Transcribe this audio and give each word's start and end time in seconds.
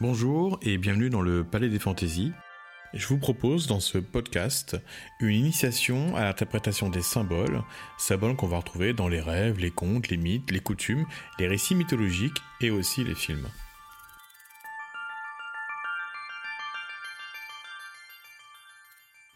Bonjour 0.00 0.60
et 0.62 0.78
bienvenue 0.78 1.10
dans 1.10 1.22
le 1.22 1.42
Palais 1.42 1.68
des 1.68 1.80
Fantaisies. 1.80 2.30
Je 2.94 3.04
vous 3.08 3.18
propose 3.18 3.66
dans 3.66 3.80
ce 3.80 3.98
podcast 3.98 4.76
une 5.18 5.34
initiation 5.34 6.14
à 6.14 6.22
l'interprétation 6.22 6.88
des 6.88 7.02
symboles, 7.02 7.64
symboles 7.98 8.36
qu'on 8.36 8.46
va 8.46 8.58
retrouver 8.58 8.92
dans 8.92 9.08
les 9.08 9.20
rêves, 9.20 9.58
les 9.58 9.72
contes, 9.72 10.08
les 10.08 10.16
mythes, 10.16 10.52
les 10.52 10.60
coutumes, 10.60 11.04
les 11.40 11.48
récits 11.48 11.74
mythologiques 11.74 12.40
et 12.60 12.70
aussi 12.70 13.02
les 13.02 13.16
films. 13.16 13.48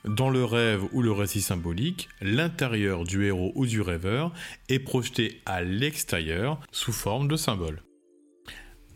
Dans 0.05 0.31
le 0.31 0.45
rêve 0.45 0.85
ou 0.93 1.03
le 1.03 1.11
récit 1.11 1.43
symbolique, 1.43 2.09
l'intérieur 2.21 3.03
du 3.03 3.25
héros 3.25 3.51
ou 3.57 3.67
du 3.67 3.81
rêveur 3.81 4.33
est 4.69 4.79
projeté 4.79 5.43
à 5.45 5.63
l'extérieur 5.63 6.61
sous 6.71 6.93
forme 6.93 7.27
de 7.27 7.35
symboles. 7.35 7.83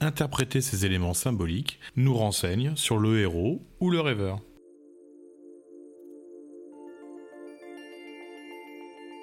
Interpréter 0.01 0.61
ces 0.61 0.85
éléments 0.85 1.15
symboliques 1.15 1.81
nous 1.97 2.15
renseigne 2.15 2.77
sur 2.77 2.99
le 2.99 3.19
héros 3.21 3.63
ou 3.81 3.91
le 3.91 4.01
rêveur. 4.01 4.41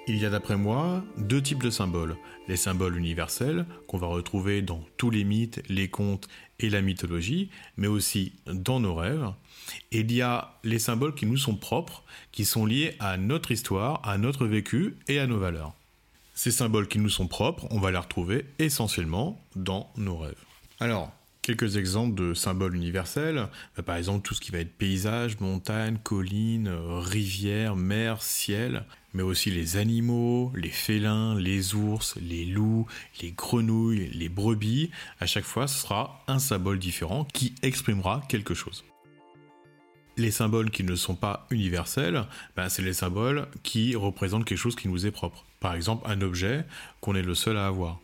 Il 0.08 0.18
y 0.18 0.26
a 0.26 0.32
d'après 0.32 0.58
moi 0.58 1.04
deux 1.18 1.42
types 1.42 1.62
de 1.64 1.70
symboles. 1.70 2.18
Les 2.48 2.58
symboles 2.58 2.98
universels 2.98 3.66
qu'on 3.88 4.00
va 4.00 4.08
retrouver 4.08 4.62
dans 4.62 4.84
tous 4.98 5.12
les 5.12 5.24
mythes, 5.24 5.62
les 5.70 5.90
contes 5.90 6.28
et 6.60 6.70
la 6.70 6.82
mythologie, 6.82 7.50
mais 7.78 7.88
aussi 7.88 8.34
dans 8.48 8.80
nos 8.80 8.96
rêves. 8.96 9.32
Il 9.92 10.12
y 10.12 10.22
a 10.22 10.60
les 10.64 10.80
symboles 10.80 11.16
qui 11.16 11.26
nous 11.26 11.38
sont 11.38 11.56
propres, 11.56 12.04
qui 12.32 12.46
sont 12.46 12.66
liés 12.66 12.96
à 13.00 13.16
notre 13.18 13.52
histoire, 13.52 14.02
à 14.04 14.18
notre 14.18 14.46
vécu 14.46 14.98
et 15.08 15.20
à 15.20 15.28
nos 15.28 15.40
valeurs. 15.40 15.74
Ces 16.34 16.52
symboles 16.52 16.88
qui 16.88 17.00
nous 17.00 17.10
sont 17.10 17.28
propres, 17.28 17.68
on 17.70 17.80
va 17.80 17.92
les 17.92 17.98
retrouver 17.98 18.46
essentiellement 18.58 19.40
dans 19.56 19.90
nos 19.96 20.18
rêves. 20.18 20.53
Alors, 20.84 21.14
quelques 21.42 21.78
exemples 21.78 22.14
de 22.14 22.34
symboles 22.34 22.76
universels. 22.76 23.48
Euh, 23.80 23.82
par 23.82 23.96
exemple, 23.96 24.28
tout 24.28 24.34
ce 24.34 24.42
qui 24.42 24.52
va 24.52 24.58
être 24.58 24.76
paysage, 24.76 25.40
montagne, 25.40 25.98
collines, 26.04 26.68
euh, 26.68 27.00
rivière, 27.00 27.78
mer, 27.78 28.22
ciel. 28.22 28.84
Mais 29.14 29.24
aussi 29.24 29.50
les 29.50 29.78
animaux, 29.78 30.52
les 30.54 30.68
félins, 30.68 31.40
les 31.40 31.74
ours, 31.74 32.18
les 32.18 32.44
loups, 32.44 32.86
les 33.22 33.32
grenouilles, 33.32 34.10
les 34.14 34.28
brebis. 34.28 34.92
À 35.22 35.26
chaque 35.26 35.46
fois, 35.46 35.70
ce 35.70 35.84
sera 35.84 36.22
un 36.28 36.38
symbole 36.38 36.80
différent 36.80 37.24
qui 37.32 37.56
exprimera 37.62 38.22
quelque 38.28 38.54
chose. 38.54 38.84
Les 40.18 40.32
symboles 40.32 40.70
qui 40.70 40.84
ne 40.84 40.96
sont 40.96 41.16
pas 41.16 41.48
universels, 41.50 42.26
ben, 42.58 42.68
c'est 42.68 42.82
les 42.82 42.92
symboles 42.92 43.48
qui 43.64 43.96
représentent 43.96 44.44
quelque 44.44 44.58
chose 44.58 44.76
qui 44.76 44.90
nous 44.90 45.06
est 45.06 45.12
propre. 45.12 45.46
Par 45.62 45.76
exemple, 45.76 46.04
un 46.12 46.20
objet 46.20 46.66
qu'on 47.00 47.16
est 47.16 47.22
le 47.22 47.36
seul 47.36 47.56
à 47.56 47.68
avoir. 47.68 48.02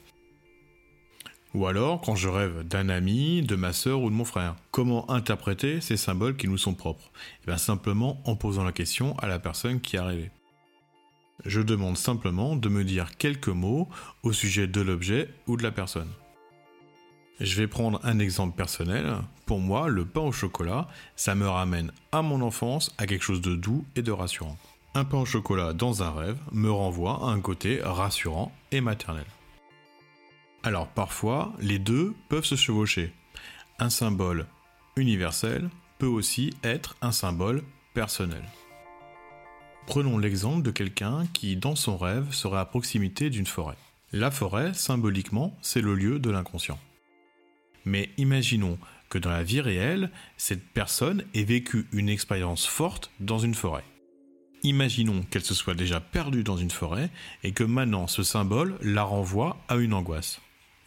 Ou 1.56 1.66
alors 1.66 2.02
quand 2.02 2.16
je 2.16 2.30
rêve 2.30 2.68
d'un 2.68 2.90
ami, 2.90 3.42
de 3.42 3.56
ma 3.56 3.74
sœur 3.74 4.02
ou 4.02 4.10
de 4.10 4.16
mon 4.16 4.26
frère. 4.26 4.56
Comment 4.72 5.10
interpréter 5.10 5.82
ces 5.82 5.98
symboles 5.98 6.38
qui 6.38 6.48
nous 6.48 6.58
sont 6.58 6.76
propres? 6.76 7.12
Eh 7.44 7.48
bien 7.48 7.58
simplement 7.58 8.22
en 8.26 8.36
posant 8.36 8.64
la 8.64 8.72
question 8.72 9.18
à 9.18 9.28
la 9.28 9.40
personne 9.40 9.82
qui 9.82 9.98
a 9.98 10.06
rêvé. 10.06 10.30
Je 11.46 11.62
demande 11.62 11.98
simplement 11.98 12.56
de 12.56 12.70
me 12.70 12.84
dire 12.84 13.18
quelques 13.18 13.48
mots 13.48 13.88
au 14.24 14.34
sujet 14.34 14.68
de 14.68 14.82
l'objet 14.82 15.30
ou 15.48 15.58
de 15.58 15.64
la 15.64 15.72
personne. 15.72 16.10
Je 17.40 17.56
vais 17.56 17.68
prendre 17.68 18.02
un 18.04 18.20
exemple 18.20 18.56
personnel. 18.56 19.16
Pour 19.46 19.60
moi, 19.60 19.88
le 19.88 20.04
pain 20.04 20.22
au 20.22 20.34
chocolat, 20.34 20.90
ça 21.16 21.36
me 21.36 21.48
ramène 21.48 21.94
à 22.12 22.22
mon 22.22 22.42
enfance, 22.42 22.94
à 22.98 23.08
quelque 23.08 23.24
chose 23.24 23.42
de 23.42 23.56
doux 23.56 23.86
et 23.96 24.02
de 24.02 24.12
rassurant. 24.12 24.58
Un 24.94 25.06
pain 25.06 25.20
au 25.20 25.26
chocolat 25.26 25.72
dans 25.72 26.04
un 26.04 26.12
rêve 26.12 26.38
me 26.52 26.70
renvoie 26.70 27.22
à 27.24 27.30
un 27.30 27.40
côté 27.40 27.80
rassurant 27.82 28.52
et 28.72 28.82
maternel. 28.82 29.26
Alors 30.64 30.88
parfois, 30.88 31.54
les 31.60 31.80
deux 31.80 32.14
peuvent 32.28 32.46
se 32.46 32.56
chevaucher. 32.56 33.14
Un 33.80 33.90
symbole 33.90 34.46
universel 34.98 35.70
peut 36.00 36.06
aussi 36.06 36.54
être 36.64 36.98
un 37.02 37.14
symbole 37.14 37.64
personnel. 37.94 38.44
Prenons 39.88 40.18
l'exemple 40.18 40.62
de 40.62 40.72
quelqu'un 40.72 41.26
qui, 41.34 41.56
dans 41.56 41.76
son 41.76 41.98
rêve, 41.98 42.34
serait 42.34 42.60
à 42.60 42.66
proximité 42.66 43.30
d'une 43.30 43.48
forêt. 43.48 43.78
La 44.12 44.32
forêt, 44.32 44.74
symboliquement, 44.74 45.58
c'est 45.62 45.82
le 45.82 45.96
lieu 45.96 46.20
de 46.20 46.30
l'inconscient. 46.30 46.80
Mais 47.86 48.10
imaginons 48.18 48.78
que 49.10 49.18
dans 49.18 49.30
la 49.30 49.44
vie 49.44 49.62
réelle, 49.62 50.12
cette 50.36 50.68
personne 50.74 51.24
ait 51.34 51.44
vécu 51.44 51.88
une 51.94 52.10
expérience 52.10 52.68
forte 52.68 53.12
dans 53.20 53.40
une 53.40 53.56
forêt. 53.56 53.86
Imaginons 54.64 55.24
qu'elle 55.24 55.44
se 55.44 55.54
soit 55.54 55.74
déjà 55.74 56.02
perdue 56.02 56.44
dans 56.44 56.58
une 56.58 56.70
forêt 56.70 57.10
et 57.44 57.54
que 57.54 57.64
maintenant 57.64 58.08
ce 58.08 58.24
symbole 58.24 58.78
la 58.82 59.04
renvoie 59.04 59.58
à 59.70 59.78
une 59.78 59.94
angoisse 59.94 60.42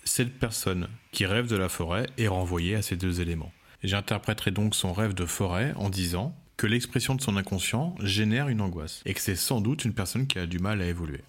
cette 0.05 0.39
personne 0.39 0.89
qui 1.11 1.27
rêve 1.27 1.49
de 1.49 1.57
la 1.57 1.69
forêt 1.69 2.07
est 2.19 2.29
renvoyée 2.29 2.75
à 2.75 2.83
ces 2.83 2.97
deux 2.97 3.21
éléments. 3.21 3.53
J'interpréterai 3.83 4.51
donc 4.51 4.75
son 4.75 4.93
rêve 4.93 5.15
de 5.15 5.27
forêt 5.27 5.75
en 5.77 5.91
disant 5.91 6.35
que 6.57 6.67
l'expression 6.67 7.15
de 7.15 7.21
son 7.21 7.37
inconscient 7.37 7.95
génère 8.01 8.49
une 8.49 8.61
angoisse 8.61 9.03
et 9.05 9.15
que 9.15 9.21
c'est 9.21 9.37
sans 9.37 9.61
doute 9.61 9.85
une 9.85 9.95
personne 9.95 10.27
qui 10.27 10.39
a 10.39 10.47
du 10.47 10.59
mal 10.59 10.81
à 10.81 10.87
évoluer. 10.87 11.23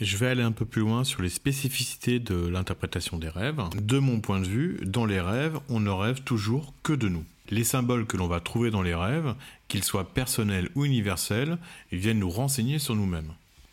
Je 0.00 0.16
vais 0.16 0.26
aller 0.26 0.42
un 0.42 0.52
peu 0.52 0.64
plus 0.64 0.80
loin 0.80 1.04
sur 1.04 1.22
les 1.22 1.28
spécificités 1.28 2.18
de 2.18 2.48
l'interprétation 2.48 3.18
des 3.18 3.28
rêves. 3.28 3.62
De 3.76 3.98
mon 3.98 4.20
point 4.20 4.40
de 4.40 4.46
vue, 4.46 4.80
dans 4.84 5.06
les 5.06 5.20
rêves, 5.20 5.60
on 5.68 5.80
ne 5.80 5.90
rêve 5.90 6.22
toujours 6.22 6.74
que 6.82 6.92
de 6.92 7.08
nous. 7.08 7.24
Les 7.50 7.64
symboles 7.64 8.06
que 8.06 8.16
l'on 8.16 8.26
va 8.26 8.40
trouver 8.40 8.70
dans 8.70 8.82
les 8.82 8.94
rêves, 8.94 9.34
qu'ils 9.68 9.84
soient 9.84 10.12
personnels 10.12 10.70
ou 10.74 10.84
universels, 10.84 11.58
viennent 11.92 12.18
nous 12.18 12.30
renseigner 12.30 12.78
sur 12.78 12.96
nous-mêmes. 12.96 13.32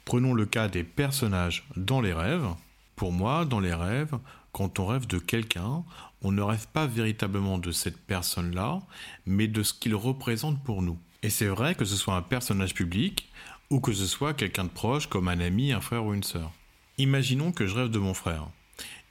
Prenons 0.09 0.33
le 0.33 0.47
cas 0.47 0.69
des 0.69 0.83
personnages 0.83 1.67
dans 1.75 2.01
les 2.01 2.13
rêves. 2.13 2.47
Pour 2.95 3.11
moi, 3.11 3.45
dans 3.45 3.59
les 3.59 3.75
rêves, 3.75 4.17
quand 4.51 4.79
on 4.79 4.87
rêve 4.87 5.05
de 5.05 5.19
quelqu'un, 5.19 5.83
on 6.23 6.31
ne 6.31 6.41
rêve 6.41 6.65
pas 6.73 6.87
véritablement 6.87 7.59
de 7.59 7.71
cette 7.71 7.99
personne-là, 8.07 8.79
mais 9.27 9.47
de 9.47 9.61
ce 9.61 9.71
qu'il 9.71 9.93
représente 9.93 10.63
pour 10.63 10.81
nous. 10.81 10.97
Et 11.21 11.29
c'est 11.29 11.45
vrai 11.45 11.75
que 11.75 11.85
ce 11.85 11.95
soit 11.95 12.15
un 12.15 12.23
personnage 12.23 12.73
public 12.73 13.29
ou 13.69 13.81
que 13.81 13.93
ce 13.93 14.07
soit 14.07 14.33
quelqu'un 14.33 14.63
de 14.63 14.69
proche 14.69 15.05
comme 15.05 15.27
un 15.27 15.39
ami, 15.39 15.73
un 15.73 15.79
frère 15.79 16.03
ou 16.03 16.15
une 16.15 16.23
sœur. 16.23 16.51
Imaginons 16.97 17.51
que 17.51 17.67
je 17.67 17.75
rêve 17.75 17.91
de 17.91 17.99
mon 17.99 18.15
frère. 18.15 18.47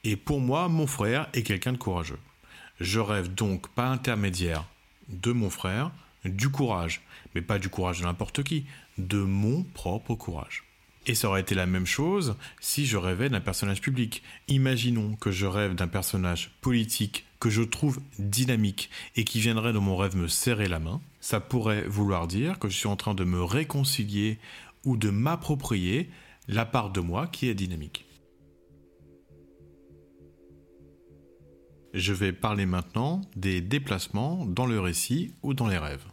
Et 0.03 0.16
pour 0.16 0.41
moi, 0.41 0.66
mon 0.66 0.88
frère 0.88 1.28
est 1.32 1.44
quelqu'un 1.44 1.75
de 1.75 1.78
courageux. 1.78 2.19
Je 2.81 2.98
rêve 2.98 3.32
donc 3.32 3.69
pas 3.69 3.87
intermédiaire 3.87 4.64
de 5.08 5.31
mon 5.31 5.48
frère, 5.48 5.92
du 6.25 6.48
courage, 6.48 7.03
mais 7.37 7.41
pas 7.41 7.60
du 7.60 7.69
courage 7.69 8.00
de 8.00 8.04
n'importe 8.04 8.42
qui, 8.42 8.66
de 8.98 9.19
mon 9.19 9.62
propre 9.62 10.16
courage. 10.16 10.64
Et 11.08 11.14
ça 11.14 11.28
aurait 11.28 11.41
été 11.41 11.54
la 11.54 11.64
même 11.64 11.86
chose 11.86 12.36
si 12.60 12.84
je 12.84 12.98
rêvais 12.98 13.30
d'un 13.30 13.41
personnage 13.41 13.80
public. 13.80 14.22
Imaginons 14.46 15.16
que 15.16 15.30
je 15.30 15.46
rêve 15.46 15.74
d'un 15.74 15.88
personnage 15.88 16.50
politique 16.60 17.24
que 17.41 17.48
je 17.48 17.62
trouve 17.62 17.98
dynamique 18.19 18.91
et 19.16 19.24
qui 19.24 19.41
viendrait 19.41 19.72
dans 19.72 19.80
mon 19.80 19.96
rêve 19.96 20.16
me 20.16 20.28
serrer 20.28 20.69
la 20.69 20.80
main. 20.80 21.00
Ça 21.20 21.41
pourrait 21.41 21.88
vouloir 21.88 22.26
dire 22.26 22.58
que 22.58 22.69
je 22.69 22.76
suis 22.76 22.88
en 22.88 22.96
train 22.96 23.14
de 23.14 23.24
me 23.24 23.42
réconcilier 23.42 24.38
ou 24.84 24.98
de 24.98 25.08
m'approprier 25.08 26.10
la 26.46 26.66
part 26.66 26.91
de 26.91 27.00
moi 27.00 27.26
qui 27.26 27.48
est 27.48 27.54
dynamique. 27.54 28.04
Je 31.94 32.12
vais 32.12 32.34
parler 32.34 32.66
maintenant 32.66 33.22
des 33.34 33.62
déplacements 33.62 34.44
dans 34.44 34.66
le 34.66 34.78
récit 34.78 35.32
ou 35.42 35.54
dans 35.54 35.69
les 35.69 35.78
rêves. 35.78 36.04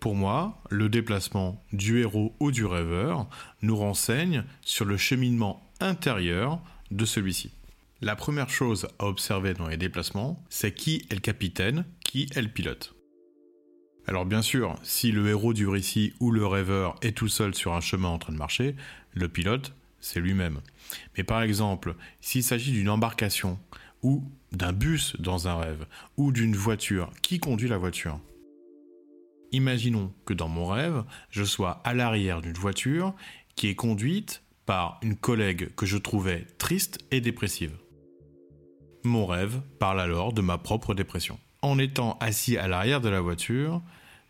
Pour 0.00 0.14
moi, 0.14 0.62
le 0.70 0.88
déplacement 0.88 1.62
du 1.72 2.00
héros 2.00 2.34
ou 2.38 2.50
du 2.50 2.64
rêveur 2.64 3.28
nous 3.62 3.76
renseigne 3.76 4.44
sur 4.60 4.84
le 4.84 4.96
cheminement 4.96 5.62
intérieur 5.80 6.60
de 6.90 7.04
celui-ci. 7.04 7.50
La 8.02 8.14
première 8.14 8.50
chose 8.50 8.88
à 8.98 9.06
observer 9.06 9.54
dans 9.54 9.68
les 9.68 9.78
déplacements, 9.78 10.44
c'est 10.50 10.74
qui 10.74 11.06
est 11.10 11.14
le 11.14 11.20
capitaine, 11.20 11.86
qui 12.04 12.28
est 12.34 12.42
le 12.42 12.48
pilote. 12.48 12.94
Alors 14.06 14.26
bien 14.26 14.42
sûr, 14.42 14.76
si 14.82 15.10
le 15.10 15.28
héros 15.28 15.52
du 15.52 15.66
récit 15.66 16.12
ou 16.20 16.30
le 16.30 16.46
rêveur 16.46 16.94
est 17.02 17.16
tout 17.16 17.28
seul 17.28 17.54
sur 17.54 17.72
un 17.72 17.80
chemin 17.80 18.08
en 18.08 18.18
train 18.18 18.32
de 18.32 18.38
marcher, 18.38 18.76
le 19.14 19.28
pilote, 19.28 19.74
c'est 20.00 20.20
lui-même. 20.20 20.60
Mais 21.16 21.24
par 21.24 21.42
exemple, 21.42 21.96
s'il 22.20 22.44
s'agit 22.44 22.70
d'une 22.70 22.90
embarcation, 22.90 23.58
ou 24.02 24.22
d'un 24.52 24.72
bus 24.72 25.16
dans 25.18 25.48
un 25.48 25.56
rêve, 25.56 25.86
ou 26.16 26.30
d'une 26.30 26.54
voiture, 26.54 27.10
qui 27.22 27.40
conduit 27.40 27.68
la 27.68 27.78
voiture? 27.78 28.20
Imaginons 29.52 30.12
que 30.24 30.34
dans 30.34 30.48
mon 30.48 30.66
rêve, 30.66 31.04
je 31.30 31.44
sois 31.44 31.80
à 31.84 31.94
l'arrière 31.94 32.42
d'une 32.42 32.52
voiture 32.52 33.14
qui 33.54 33.68
est 33.68 33.74
conduite 33.74 34.42
par 34.66 34.98
une 35.02 35.16
collègue 35.16 35.74
que 35.74 35.86
je 35.86 35.96
trouvais 35.96 36.46
triste 36.58 36.98
et 37.10 37.20
dépressive. 37.20 37.72
Mon 39.04 39.24
rêve 39.24 39.60
parle 39.78 40.00
alors 40.00 40.32
de 40.32 40.42
ma 40.42 40.58
propre 40.58 40.94
dépression. 40.94 41.38
En 41.62 41.78
étant 41.78 42.18
assis 42.20 42.56
à 42.58 42.68
l'arrière 42.68 43.00
de 43.00 43.08
la 43.08 43.20
voiture, 43.20 43.80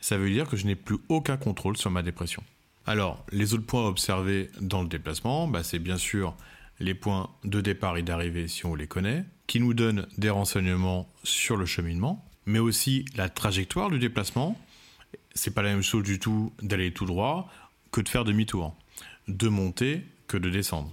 ça 0.00 0.18
veut 0.18 0.30
dire 0.30 0.48
que 0.48 0.56
je 0.56 0.66
n'ai 0.66 0.76
plus 0.76 0.98
aucun 1.08 1.36
contrôle 1.36 1.76
sur 1.76 1.90
ma 1.90 2.02
dépression. 2.02 2.42
Alors, 2.86 3.24
les 3.32 3.54
autres 3.54 3.66
points 3.66 3.84
à 3.84 3.88
observer 3.88 4.50
dans 4.60 4.82
le 4.82 4.88
déplacement, 4.88 5.48
bah, 5.48 5.64
c'est 5.64 5.78
bien 5.78 5.98
sûr 5.98 6.36
les 6.78 6.94
points 6.94 7.30
de 7.44 7.60
départ 7.60 7.96
et 7.96 8.02
d'arrivée 8.02 8.48
si 8.48 8.66
on 8.66 8.74
les 8.74 8.86
connaît, 8.86 9.24
qui 9.46 9.60
nous 9.60 9.74
donnent 9.74 10.06
des 10.18 10.30
renseignements 10.30 11.08
sur 11.24 11.56
le 11.56 11.66
cheminement, 11.66 12.24
mais 12.44 12.58
aussi 12.58 13.04
la 13.16 13.28
trajectoire 13.28 13.90
du 13.90 13.98
déplacement, 13.98 14.60
c'est 15.36 15.54
pas 15.54 15.62
la 15.62 15.70
même 15.70 15.82
chose 15.82 16.02
du 16.02 16.18
tout 16.18 16.52
d'aller 16.62 16.92
tout 16.92 17.04
droit 17.04 17.48
que 17.92 18.00
de 18.00 18.08
faire 18.08 18.24
demi-tour, 18.24 18.74
de 19.28 19.48
monter 19.48 20.02
que 20.26 20.36
de 20.36 20.50
descendre. 20.50 20.92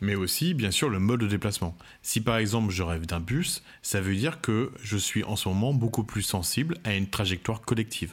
Mais 0.00 0.14
aussi, 0.14 0.54
bien 0.54 0.70
sûr, 0.70 0.90
le 0.90 0.98
mode 0.98 1.20
de 1.20 1.26
déplacement. 1.26 1.76
Si 2.02 2.20
par 2.20 2.36
exemple 2.36 2.70
je 2.70 2.82
rêve 2.82 3.06
d'un 3.06 3.20
bus, 3.20 3.62
ça 3.82 4.00
veut 4.00 4.14
dire 4.14 4.40
que 4.40 4.70
je 4.82 4.96
suis 4.96 5.24
en 5.24 5.36
ce 5.36 5.48
moment 5.48 5.72
beaucoup 5.72 6.04
plus 6.04 6.22
sensible 6.22 6.78
à 6.84 6.94
une 6.94 7.08
trajectoire 7.08 7.62
collective. 7.62 8.12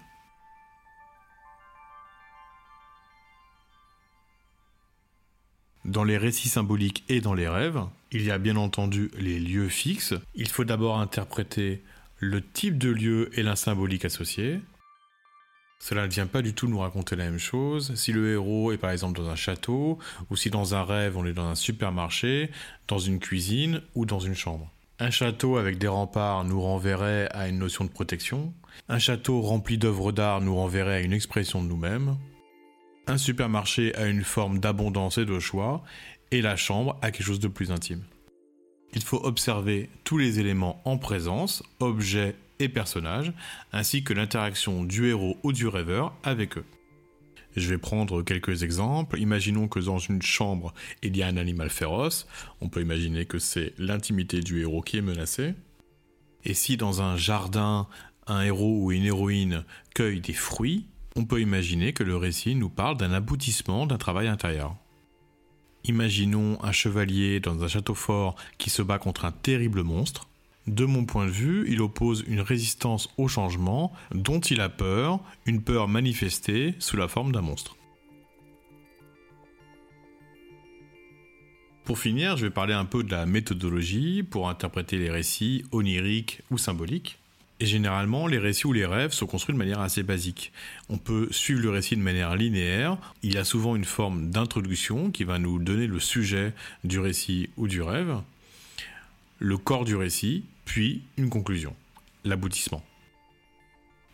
Dans 5.83 6.03
les 6.03 6.17
récits 6.17 6.47
symboliques 6.47 7.03
et 7.09 7.21
dans 7.21 7.33
les 7.33 7.49
rêves, 7.49 7.81
il 8.11 8.23
y 8.23 8.31
a 8.31 8.37
bien 8.37 8.55
entendu 8.55 9.11
les 9.17 9.39
lieux 9.39 9.67
fixes. 9.67 10.13
Il 10.35 10.47
faut 10.47 10.63
d'abord 10.63 10.99
interpréter 10.99 11.83
le 12.19 12.41
type 12.41 12.77
de 12.77 12.89
lieu 12.89 13.29
et 13.37 13.43
la 13.43 13.55
symbolique 13.55 14.05
associée. 14.05 14.61
Cela 15.81 16.05
ne 16.05 16.11
vient 16.11 16.27
pas 16.27 16.43
du 16.43 16.53
tout 16.53 16.67
nous 16.67 16.77
raconter 16.77 17.15
la 17.15 17.23
même 17.23 17.39
chose. 17.39 17.95
Si 17.95 18.11
le 18.11 18.33
héros 18.33 18.71
est 18.71 18.77
par 18.77 18.91
exemple 18.91 19.19
dans 19.19 19.29
un 19.29 19.35
château, 19.35 19.97
ou 20.29 20.35
si 20.35 20.51
dans 20.51 20.75
un 20.75 20.83
rêve 20.83 21.17
on 21.17 21.25
est 21.25 21.33
dans 21.33 21.47
un 21.47 21.55
supermarché, 21.55 22.51
dans 22.87 22.99
une 22.99 23.17
cuisine 23.17 23.81
ou 23.95 24.05
dans 24.05 24.19
une 24.19 24.35
chambre. 24.35 24.69
Un 24.99 25.09
château 25.09 25.57
avec 25.57 25.79
des 25.79 25.87
remparts 25.87 26.43
nous 26.43 26.61
renverrait 26.61 27.29
à 27.31 27.47
une 27.47 27.57
notion 27.57 27.83
de 27.83 27.89
protection. 27.89 28.53
Un 28.89 28.99
château 28.99 29.41
rempli 29.41 29.79
d'œuvres 29.79 30.11
d'art 30.11 30.39
nous 30.39 30.55
renverrait 30.55 30.97
à 30.97 31.01
une 31.01 31.13
expression 31.13 31.63
de 31.63 31.67
nous-mêmes. 31.67 32.15
Un 33.07 33.17
supermarché 33.17 33.95
a 33.95 34.05
une 34.05 34.23
forme 34.23 34.59
d'abondance 34.59 35.17
et 35.17 35.25
de 35.25 35.39
choix, 35.39 35.83
et 36.29 36.43
la 36.43 36.57
chambre 36.57 36.99
a 37.01 37.09
quelque 37.09 37.25
chose 37.25 37.39
de 37.39 37.47
plus 37.47 37.71
intime. 37.71 38.03
Il 38.93 39.01
faut 39.01 39.25
observer 39.25 39.89
tous 40.03 40.19
les 40.19 40.39
éléments 40.39 40.79
en 40.85 40.99
présence, 40.99 41.63
objets 41.79 42.35
et 42.61 42.69
personnages, 42.69 43.33
ainsi 43.73 44.03
que 44.03 44.13
l'interaction 44.13 44.83
du 44.83 45.09
héros 45.09 45.37
ou 45.43 45.51
du 45.51 45.67
rêveur 45.67 46.13
avec 46.23 46.57
eux. 46.57 46.65
Je 47.55 47.69
vais 47.69 47.77
prendre 47.77 48.21
quelques 48.21 48.63
exemples. 48.63 49.19
Imaginons 49.19 49.67
que 49.67 49.79
dans 49.79 49.97
une 49.97 50.21
chambre, 50.21 50.73
il 51.03 51.17
y 51.17 51.23
a 51.23 51.27
un 51.27 51.37
animal 51.37 51.69
féroce. 51.69 52.27
On 52.61 52.69
peut 52.69 52.81
imaginer 52.81 53.25
que 53.25 53.39
c'est 53.39 53.73
l'intimité 53.77 54.39
du 54.39 54.61
héros 54.61 54.81
qui 54.81 54.97
est 54.97 55.01
menacée. 55.01 55.55
Et 56.45 56.53
si 56.53 56.77
dans 56.77 57.01
un 57.01 57.17
jardin, 57.17 57.87
un 58.27 58.41
héros 58.41 58.83
ou 58.83 58.91
une 58.91 59.03
héroïne 59.03 59.65
cueille 59.93 60.21
des 60.21 60.33
fruits, 60.33 60.87
on 61.15 61.25
peut 61.25 61.41
imaginer 61.41 61.91
que 61.91 62.03
le 62.03 62.15
récit 62.15 62.55
nous 62.55 62.69
parle 62.69 62.97
d'un 62.97 63.11
aboutissement 63.11 63.85
d'un 63.85 63.97
travail 63.97 64.27
intérieur. 64.27 64.77
Imaginons 65.83 66.57
un 66.63 66.71
chevalier 66.71 67.39
dans 67.39 67.63
un 67.63 67.67
château 67.67 67.95
fort 67.95 68.35
qui 68.57 68.69
se 68.69 68.81
bat 68.81 68.99
contre 68.99 69.25
un 69.25 69.31
terrible 69.31 69.83
monstre. 69.83 70.29
De 70.67 70.85
mon 70.85 71.05
point 71.05 71.25
de 71.25 71.31
vue, 71.31 71.65
il 71.67 71.81
oppose 71.81 72.23
une 72.27 72.41
résistance 72.41 73.09
au 73.17 73.27
changement 73.27 73.91
dont 74.13 74.39
il 74.39 74.61
a 74.61 74.69
peur, 74.69 75.19
une 75.45 75.63
peur 75.63 75.87
manifestée 75.87 76.75
sous 76.77 76.97
la 76.97 77.07
forme 77.07 77.31
d'un 77.31 77.41
monstre. 77.41 77.75
Pour 81.83 81.97
finir, 81.97 82.37
je 82.37 82.45
vais 82.45 82.51
parler 82.51 82.73
un 82.73 82.85
peu 82.85 83.03
de 83.03 83.11
la 83.11 83.25
méthodologie 83.25 84.21
pour 84.23 84.49
interpréter 84.49 84.97
les 84.97 85.09
récits 85.09 85.65
oniriques 85.71 86.41
ou 86.51 86.59
symboliques. 86.59 87.17
Et 87.59 87.65
généralement, 87.65 88.27
les 88.27 88.37
récits 88.37 88.67
ou 88.67 88.73
les 88.73 88.85
rêves 88.85 89.11
sont 89.11 89.27
construits 89.27 89.53
de 89.53 89.59
manière 89.59 89.81
assez 89.81 90.03
basique. 90.03 90.51
On 90.89 90.97
peut 90.97 91.27
suivre 91.31 91.61
le 91.61 91.69
récit 91.69 91.95
de 91.95 92.01
manière 92.01 92.35
linéaire. 92.35 92.97
Il 93.23 93.33
y 93.33 93.37
a 93.37 93.43
souvent 93.43 93.75
une 93.75 93.85
forme 93.85 94.29
d'introduction 94.29 95.11
qui 95.11 95.23
va 95.23 95.37
nous 95.37 95.59
donner 95.59 95.87
le 95.87 95.99
sujet 95.99 96.53
du 96.83 96.99
récit 96.99 97.49
ou 97.57 97.67
du 97.67 97.81
rêve, 97.81 98.21
le 99.39 99.57
corps 99.57 99.85
du 99.85 99.95
récit, 99.95 100.45
puis 100.65 101.03
une 101.17 101.29
conclusion, 101.29 101.75
l'aboutissement. 102.23 102.83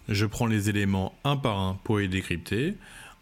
Je 0.10 0.26
prends 0.26 0.46
les 0.46 0.70
éléments 0.70 1.14
un 1.24 1.36
par 1.36 1.60
un 1.60 1.80
pour 1.84 2.00
les 2.00 2.08
décrypter, 2.08 2.76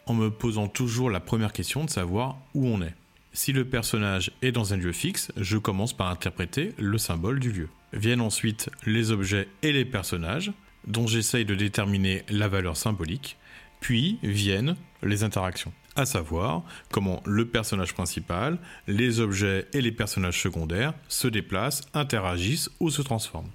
en 0.06 0.13
me 0.13 0.30
posant 0.30 0.68
toujours 0.68 1.10
la 1.10 1.19
première 1.19 1.54
question 1.54 1.83
de 1.83 1.89
savoir 1.89 2.38
où 2.54 2.68
on 2.68 2.81
est. 2.81 2.94
Si 3.33 3.51
le 3.51 3.66
personnage 3.66 4.31
est 4.42 4.51
dans 4.51 4.74
un 4.74 4.77
lieu 4.77 4.92
fixe, 4.92 5.31
je 5.36 5.57
commence 5.57 5.94
par 5.94 6.10
interpréter 6.10 6.74
le 6.77 6.98
symbole 6.98 7.39
du 7.39 7.51
lieu. 7.51 7.69
Viennent 7.92 8.22
ensuite 8.22 8.69
les 8.86 9.12
objets 9.12 9.48
et 9.62 9.71
les 9.71 9.83
personnages, 9.83 10.54
dont 10.88 11.07
j'essaye 11.07 11.44
de 11.44 11.56
déterminer 11.56 12.24
la 12.30 12.48
valeur 12.48 12.78
symbolique, 12.78 13.38
puis 13.81 14.19
viennent 14.24 14.75
les 15.04 15.24
interactions, 15.24 15.74
à 15.95 16.06
savoir 16.06 16.63
comment 16.92 17.21
le 17.25 17.45
personnage 17.45 17.94
principal, 17.94 18.57
les 18.88 19.19
objets 19.19 19.68
et 19.74 19.81
les 19.81 19.92
personnages 19.92 20.42
secondaires 20.42 20.94
se 21.07 21.27
déplacent, 21.27 21.83
interagissent 21.94 22.69
ou 22.80 22.89
se 22.89 23.01
transforment. 23.01 23.51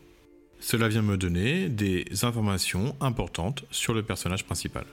Cela 0.61 0.89
vient 0.89 1.03
me 1.03 1.17
donner 1.17 1.69
des 1.69 2.05
informations 2.23 2.95
importantes 3.01 3.65
sur 3.71 3.95
le 3.95 4.03
personnage 4.03 4.45
principal. 4.45 4.85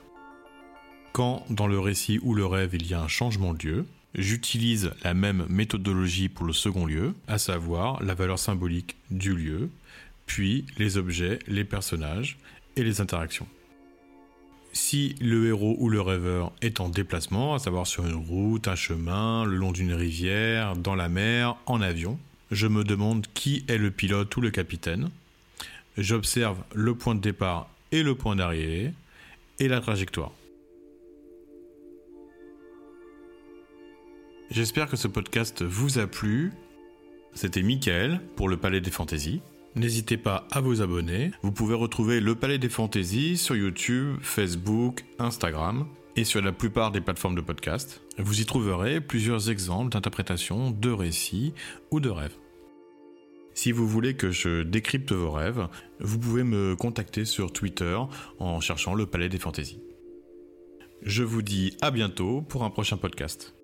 Quand 1.11 1.45
dans 1.49 1.67
le 1.67 1.79
récit 1.79 2.19
ou 2.21 2.35
le 2.35 2.45
rêve 2.45 2.75
il 2.75 2.87
y 2.87 2.93
a 2.93 3.01
un 3.01 3.07
changement 3.07 3.53
de 3.53 3.67
lieu, 3.67 3.85
j'utilise 4.15 4.91
la 5.03 5.13
même 5.13 5.45
méthodologie 5.49 6.29
pour 6.29 6.45
le 6.45 6.53
second 6.53 6.85
lieu, 6.85 7.13
à 7.27 7.37
savoir 7.37 8.01
la 8.03 8.13
valeur 8.13 8.39
symbolique 8.39 8.95
du 9.11 9.35
lieu, 9.35 9.69
puis 10.25 10.65
les 10.77 10.97
objets, 10.97 11.39
les 11.47 11.63
personnages 11.63 12.37
et 12.75 12.83
les 12.83 13.01
interactions. 13.01 13.47
Si 14.79 15.15
le 15.19 15.47
héros 15.47 15.75
ou 15.79 15.89
le 15.89 15.99
rêveur 15.99 16.53
est 16.61 16.79
en 16.79 16.87
déplacement, 16.87 17.55
à 17.55 17.59
savoir 17.59 17.87
sur 17.87 18.05
une 18.05 18.13
route, 18.13 18.67
un 18.67 18.75
chemin, 18.75 19.43
le 19.43 19.55
long 19.55 19.71
d'une 19.71 19.91
rivière, 19.91 20.75
dans 20.75 20.93
la 20.93 21.09
mer, 21.09 21.55
en 21.65 21.81
avion, 21.81 22.19
je 22.51 22.67
me 22.67 22.83
demande 22.83 23.25
qui 23.33 23.65
est 23.67 23.79
le 23.79 23.89
pilote 23.89 24.37
ou 24.37 24.39
le 24.39 24.51
capitaine. 24.51 25.09
J'observe 25.97 26.59
le 26.75 26.93
point 26.93 27.15
de 27.15 27.19
départ 27.19 27.71
et 27.91 28.03
le 28.03 28.13
point 28.13 28.35
d'arrivée 28.35 28.93
et 29.57 29.67
la 29.67 29.81
trajectoire. 29.81 30.31
J'espère 34.51 34.87
que 34.87 34.95
ce 34.95 35.07
podcast 35.07 35.63
vous 35.63 35.97
a 35.97 36.05
plu. 36.05 36.53
C'était 37.33 37.63
Mickaël 37.63 38.21
pour 38.35 38.47
le 38.47 38.57
Palais 38.57 38.79
des 38.79 38.91
Fantaisies. 38.91 39.41
N'hésitez 39.77 40.17
pas 40.17 40.47
à 40.49 40.59
vous 40.59 40.81
abonner. 40.81 41.29
Vous 41.43 41.51
pouvez 41.51 41.75
retrouver 41.75 42.19
le 42.19 42.33
Palais 42.33 42.57
des 42.57 42.67
Fantaisies 42.67 43.37
sur 43.37 43.55
YouTube, 43.55 44.17
Facebook, 44.21 45.05
Instagram 45.19 45.85
et 46.15 46.23
sur 46.23 46.41
la 46.41 46.51
plupart 46.51 46.91
des 46.91 46.99
plateformes 46.99 47.35
de 47.35 47.41
podcast. 47.41 48.01
Vous 48.17 48.41
y 48.41 48.45
trouverez 48.45 49.01
plusieurs 49.01 49.51
exemples 49.51 49.91
d'interprétations 49.91 50.71
de 50.71 50.89
récits 50.89 51.53
ou 51.91 51.99
de 51.99 52.09
rêves. 52.09 52.35
Si 53.53 53.71
vous 53.71 53.87
voulez 53.87 54.15
que 54.15 54.31
je 54.31 54.63
décrypte 54.63 55.11
vos 55.11 55.29
rêves, 55.29 55.67
vous 55.99 56.17
pouvez 56.17 56.43
me 56.43 56.75
contacter 56.75 57.23
sur 57.23 57.53
Twitter 57.53 57.99
en 58.39 58.59
cherchant 58.59 58.95
le 58.95 59.05
Palais 59.05 59.29
des 59.29 59.37
Fantaisies. 59.37 59.81
Je 61.03 61.21
vous 61.21 61.43
dis 61.43 61.77
à 61.81 61.91
bientôt 61.91 62.41
pour 62.41 62.63
un 62.63 62.71
prochain 62.71 62.97
podcast. 62.97 63.56